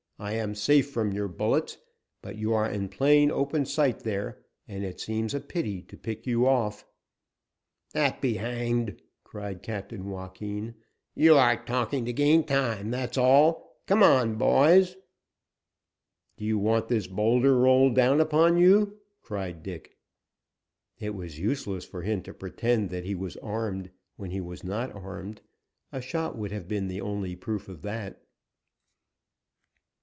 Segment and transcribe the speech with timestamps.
[0.19, 1.79] "I am safe from your bullets,
[2.21, 6.27] but you are in plain open sight there, and it seems a pity to pick
[6.27, 6.85] you off."
[7.93, 10.75] "That be hanged!" cried Captain Joaquin.
[11.15, 13.73] "You are talking to gain time, that is all.
[13.87, 14.95] Come on, boys!"
[16.37, 19.97] "Do you want this boulder rolled down upon you?" cried Dick.
[20.99, 24.93] It was useless for him to pretend that he was armed, when he was not
[24.93, 25.41] armed.
[25.91, 28.21] A shot would have been the only proof of that.